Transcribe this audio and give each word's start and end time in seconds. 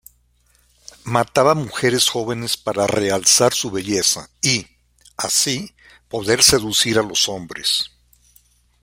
Mataba 1.03 1.53
mujeres 1.53 2.09
jóvenes 2.09 2.57
para 2.57 2.87
realzar 2.87 3.53
su 3.53 3.69
belleza 3.69 4.31
y, 4.41 4.65
así, 5.15 5.75
poder 6.09 6.41
seducir 6.41 6.97
a 6.97 7.03
los 7.03 7.29
hombres. 7.29 7.91